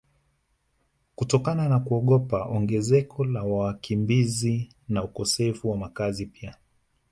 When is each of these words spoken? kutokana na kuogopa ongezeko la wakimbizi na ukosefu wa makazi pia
kutokana 1.15 1.69
na 1.69 1.79
kuogopa 1.79 2.43
ongezeko 2.45 3.25
la 3.25 3.43
wakimbizi 3.43 4.69
na 4.89 5.03
ukosefu 5.03 5.69
wa 5.69 5.77
makazi 5.77 6.25
pia 6.25 6.57